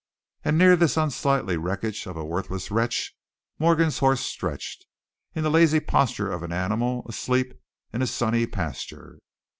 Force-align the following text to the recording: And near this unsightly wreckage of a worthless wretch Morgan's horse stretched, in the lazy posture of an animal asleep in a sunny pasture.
And 0.43 0.57
near 0.57 0.75
this 0.75 0.97
unsightly 0.97 1.57
wreckage 1.57 2.07
of 2.07 2.17
a 2.17 2.25
worthless 2.25 2.71
wretch 2.71 3.15
Morgan's 3.59 3.99
horse 3.99 4.21
stretched, 4.21 4.87
in 5.35 5.43
the 5.43 5.51
lazy 5.51 5.79
posture 5.79 6.31
of 6.31 6.41
an 6.41 6.51
animal 6.51 7.05
asleep 7.07 7.53
in 7.93 8.01
a 8.01 8.07
sunny 8.07 8.47
pasture. 8.47 9.19